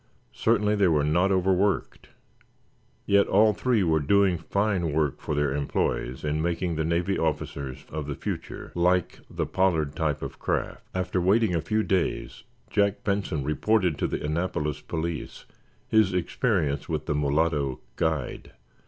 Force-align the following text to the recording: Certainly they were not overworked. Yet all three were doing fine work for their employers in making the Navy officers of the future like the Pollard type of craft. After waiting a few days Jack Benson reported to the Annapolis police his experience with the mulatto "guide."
Certainly 0.33 0.77
they 0.77 0.87
were 0.87 1.03
not 1.03 1.31
overworked. 1.31 2.07
Yet 3.05 3.27
all 3.27 3.53
three 3.53 3.83
were 3.83 3.99
doing 3.99 4.39
fine 4.39 4.93
work 4.93 5.21
for 5.21 5.35
their 5.35 5.53
employers 5.53 6.23
in 6.23 6.41
making 6.41 6.75
the 6.75 6.83
Navy 6.83 7.19
officers 7.19 7.85
of 7.87 8.07
the 8.07 8.15
future 8.15 8.71
like 8.73 9.19
the 9.29 9.45
Pollard 9.45 9.95
type 9.95 10.23
of 10.23 10.39
craft. 10.39 10.81
After 10.95 11.21
waiting 11.21 11.53
a 11.53 11.61
few 11.61 11.83
days 11.83 12.41
Jack 12.71 13.03
Benson 13.03 13.43
reported 13.43 13.99
to 13.99 14.07
the 14.07 14.25
Annapolis 14.25 14.81
police 14.81 15.45
his 15.87 16.15
experience 16.15 16.89
with 16.89 17.05
the 17.05 17.13
mulatto 17.13 17.79
"guide." 17.95 18.53